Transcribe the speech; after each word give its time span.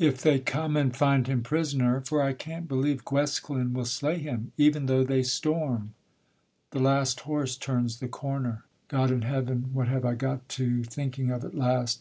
If 0.00 0.22
they 0.22 0.40
come 0.40 0.76
And 0.76 0.96
find 0.96 1.28
him 1.28 1.44
prisoner, 1.44 2.00
for 2.00 2.20
I 2.20 2.32
can't 2.32 2.66
believe 2.66 3.04
Guesclin 3.04 3.72
will 3.74 3.84
slay 3.84 4.18
him, 4.18 4.50
even 4.56 4.86
though 4.86 5.04
they 5.04 5.22
storm. 5.22 5.94
The 6.72 6.80
last 6.80 7.20
horse 7.20 7.54
turns 7.56 8.00
the 8.00 8.08
corner. 8.08 8.64
God 8.88 9.12
in 9.12 9.22
Heaven! 9.22 9.70
What 9.72 9.86
have 9.86 10.04
I 10.04 10.14
got 10.16 10.48
to 10.58 10.82
thinking 10.82 11.30
of 11.30 11.44
at 11.44 11.54
last! 11.54 12.00